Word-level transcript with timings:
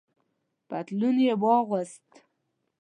پتلون 0.69 1.15
یې 1.25 1.33
واغوست. 1.41 2.07